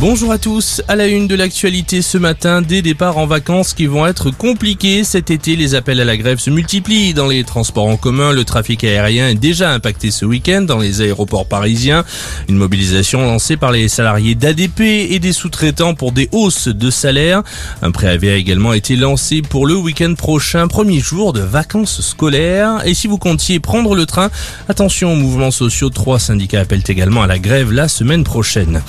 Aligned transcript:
Bonjour 0.00 0.30
à 0.30 0.38
tous. 0.38 0.80
À 0.86 0.94
la 0.94 1.08
une 1.08 1.26
de 1.26 1.34
l'actualité 1.34 2.02
ce 2.02 2.18
matin, 2.18 2.62
des 2.62 2.82
départs 2.82 3.18
en 3.18 3.26
vacances 3.26 3.74
qui 3.74 3.86
vont 3.86 4.06
être 4.06 4.30
compliqués 4.30 5.02
cet 5.02 5.32
été. 5.32 5.56
Les 5.56 5.74
appels 5.74 5.98
à 5.98 6.04
la 6.04 6.16
grève 6.16 6.38
se 6.38 6.50
multiplient 6.50 7.14
dans 7.14 7.26
les 7.26 7.42
transports 7.42 7.88
en 7.88 7.96
commun. 7.96 8.30
Le 8.30 8.44
trafic 8.44 8.84
aérien 8.84 9.28
est 9.28 9.34
déjà 9.34 9.72
impacté 9.72 10.12
ce 10.12 10.24
week-end 10.24 10.60
dans 10.62 10.78
les 10.78 11.00
aéroports 11.00 11.48
parisiens. 11.48 12.04
Une 12.48 12.54
mobilisation 12.54 13.22
lancée 13.22 13.56
par 13.56 13.72
les 13.72 13.88
salariés 13.88 14.36
d'ADP 14.36 14.82
et 14.82 15.18
des 15.18 15.32
sous-traitants 15.32 15.94
pour 15.94 16.12
des 16.12 16.28
hausses 16.30 16.68
de 16.68 16.90
salaire. 16.90 17.42
Un 17.82 17.90
préavis 17.90 18.28
a 18.28 18.36
également 18.36 18.74
été 18.74 18.94
lancé 18.94 19.42
pour 19.42 19.66
le 19.66 19.74
week-end 19.74 20.14
prochain, 20.14 20.68
premier 20.68 21.00
jour 21.00 21.32
de 21.32 21.40
vacances 21.40 22.02
scolaires. 22.02 22.86
Et 22.86 22.94
si 22.94 23.08
vous 23.08 23.18
comptiez 23.18 23.58
prendre 23.58 23.96
le 23.96 24.06
train, 24.06 24.30
attention 24.68 25.14
aux 25.14 25.16
mouvements 25.16 25.50
sociaux. 25.50 25.90
Trois 25.90 26.20
syndicats 26.20 26.60
appellent 26.60 26.84
également 26.86 27.24
à 27.24 27.26
la 27.26 27.40
grève 27.40 27.72
la 27.72 27.88
semaine 27.88 28.22
prochaine. 28.22 28.80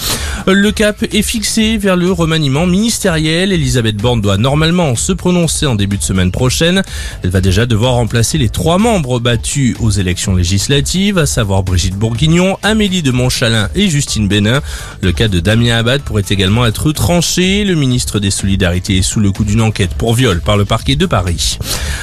Le 0.45 0.71
cap 0.71 0.98
est 1.01 1.21
fixé 1.21 1.77
vers 1.77 1.95
le 1.95 2.11
remaniement 2.11 2.65
ministériel. 2.65 3.51
Elisabeth 3.51 3.97
Borne 3.97 4.21
doit 4.21 4.37
normalement 4.37 4.95
se 4.95 5.11
prononcer 5.13 5.65
en 5.65 5.75
début 5.75 5.97
de 5.97 6.03
semaine 6.03 6.31
prochaine. 6.31 6.83
Elle 7.23 7.29
va 7.29 7.41
déjà 7.41 7.65
devoir 7.65 7.93
remplacer 7.93 8.37
les 8.37 8.49
trois 8.49 8.77
membres 8.77 9.19
battus 9.19 9.75
aux 9.79 9.89
élections 9.89 10.35
législatives, 10.35 11.17
à 11.17 11.25
savoir 11.25 11.63
Brigitte 11.63 11.95
Bourguignon, 11.95 12.57
Amélie 12.63 13.01
de 13.01 13.11
Montchalin 13.11 13.69
et 13.75 13.89
Justine 13.89 14.27
Bénin. 14.27 14.61
Le 15.01 15.11
cas 15.11 15.27
de 15.27 15.39
Damien 15.39 15.77
Abad 15.77 16.01
pourrait 16.01 16.23
également 16.29 16.65
être 16.65 16.91
tranché. 16.91 17.63
Le 17.63 17.75
ministre 17.75 18.19
des 18.19 18.31
Solidarités 18.31 18.97
est 18.97 19.01
sous 19.01 19.19
le 19.19 19.31
coup 19.31 19.43
d'une 19.43 19.61
enquête 19.61 19.93
pour 19.95 20.13
viol 20.13 20.41
par 20.41 20.57
le 20.57 20.65
parquet 20.65 20.95
de 20.95 21.05
Paris. 21.05 21.57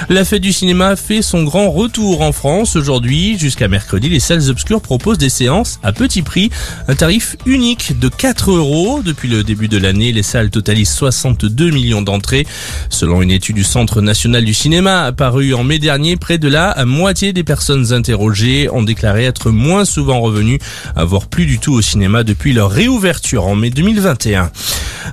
La 0.09 0.25
fête 0.25 0.43
du 0.43 0.53
cinéma 0.53 0.97
fait 0.97 1.23
son 1.23 1.43
grand 1.43 1.71
retour 1.71 2.21
en 2.23 2.33
France 2.33 2.77
aujourd'hui. 2.77 3.39
Jusqu'à 3.39 3.69
mercredi, 3.69 4.09
les 4.09 4.21
salles 4.21 4.51
obscures 4.51 4.81
proposent 4.81 5.19
des 5.19 5.29
séances 5.29 5.79
à 5.83 5.93
petit 5.93 6.23
prix, 6.23 6.51
un 6.89 6.95
tarif 6.95 7.37
unique 7.47 7.99
de 7.99 8.09
4 8.09 8.53
euros. 8.53 8.86
Depuis 8.87 9.29
le 9.29 9.43
début 9.43 9.67
de 9.67 9.79
l'année, 9.79 10.13
les 10.13 10.23
salles 10.23 10.51
totalisent 10.51 10.93
62 10.93 11.71
millions 11.71 12.03
d'entrées. 12.03 12.47
Selon 12.89 13.21
une 13.21 13.33
étude 13.33 13.57
du 13.57 13.65
Centre 13.65 14.01
national 14.01 14.45
du 14.45 14.55
cinéma 14.55 15.03
apparue 15.03 15.55
en 15.55 15.65
mai 15.65 15.81
dernier, 15.81 16.17
près 16.17 16.39
de 16.39 16.47
la 16.47 16.85
moitié 16.85 17.33
des 17.33 17.43
personnes 17.43 17.93
interrogées 17.93 18.71
ont 18.71 18.85
déclaré 18.85 19.25
être 19.25 19.51
moins 19.51 19.85
souvent 19.85 20.21
revenues, 20.21 20.61
à 20.95 21.05
plus 21.29 21.47
du 21.47 21.59
tout 21.59 21.73
au 21.73 21.83
cinéma 21.83 22.23
depuis 22.23 22.53
leur 22.53 22.71
réouverture 22.71 23.47
en 23.47 23.57
mai 23.57 23.71
2021. 23.71 24.53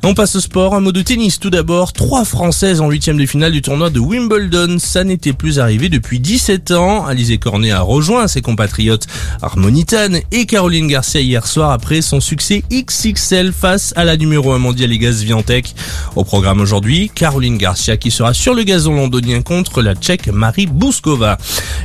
On 0.02 0.16
passe 0.16 0.36
au 0.36 0.40
sport, 0.40 0.74
un 0.74 0.80
mot 0.80 0.92
de 0.92 1.02
tennis 1.02 1.40
tout 1.40 1.52
d'abord. 1.52 1.94
Trois 1.94 2.26
Françaises 2.26 2.82
en 2.82 2.90
huitième 2.90 3.18
de 3.18 3.26
finale 3.26 3.52
du 3.52 3.62
tournoi 3.62 3.92
de 3.92 4.00
Wimbledon. 4.00 4.78
Ça 4.80 5.04
n'était 5.04 5.34
plus 5.34 5.60
arrivé 5.60 5.88
depuis 5.88 6.20
17 6.20 6.72
ans. 6.72 7.06
Alizé 7.06 7.38
Cornet 7.38 7.72
a 7.72 7.82
rejoint 7.82 8.28
ses 8.28 8.42
compatriotes 8.42 9.06
Harmonitane 9.42 10.20
et 10.32 10.46
Caroline 10.46 10.88
Garcia 10.88 11.22
hier 11.22 11.46
soir 11.46 11.72
après 11.72 12.02
son 12.02 12.20
succès 12.20 12.64
XXL 12.72 13.54
face 13.54 13.94
à 13.96 14.04
la 14.04 14.18
numéro 14.18 14.52
1 14.52 14.58
mondiale 14.58 14.92
Igaz 14.92 15.24
Viantec. 15.24 15.76
Au 16.16 16.24
programme 16.24 16.60
aujourd'hui, 16.60 17.12
Caroline 17.14 17.58
Garcia 17.58 17.96
qui 17.96 18.10
sera 18.10 18.34
sur 18.34 18.56
le 18.56 18.64
gazon 18.64 18.96
londonien 18.96 19.42
contre 19.42 19.82
la 19.82 19.94
tchèque 19.94 20.28
Marie 20.28 20.68
Bouskova. 20.68 21.38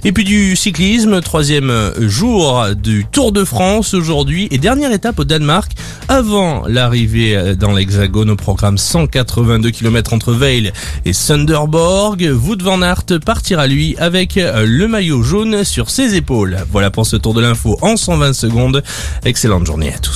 Et 0.05 0.13
puis 0.13 0.25
du 0.25 0.57
cyclisme, 0.57 1.21
troisième 1.21 1.93
jour 1.99 2.65
du 2.75 3.07
Tour 3.11 3.33
de 3.33 3.45
France 3.45 3.93
aujourd'hui 3.95 4.49
et 4.51 4.59
dernière 4.59 4.93
étape 4.93 5.19
au 5.21 5.25
Danemark 5.25 5.73
avant 6.09 6.67
l'arrivée 6.67 7.55
dans 7.55 7.73
l'Hexagone 7.73 7.98
au 7.99 8.37
programme 8.37 8.79
182 8.79 9.71
km 9.71 10.13
entre 10.13 10.33
Veil 10.33 10.73
et 11.05 11.13
Sunderborg. 11.13 12.31
Wout 12.33 12.63
van 12.63 12.81
Aert 12.83 13.05
partira 13.25 13.67
lui 13.67 13.97
avec 13.99 14.37
le 14.37 14.87
maillot 14.87 15.23
jaune 15.23 15.65
sur 15.65 15.91
ses 15.91 16.15
épaules. 16.15 16.59
Voilà 16.71 16.91
pour 16.91 17.07
ce 17.07 17.17
tour 17.17 17.35
de 17.35 17.41
l'info 17.41 17.77
en 17.83 17.97
120 17.97 18.33
secondes. 18.33 18.83
Excellente 19.25 19.67
journée 19.67 19.93
à 19.93 19.99
tous. 19.99 20.07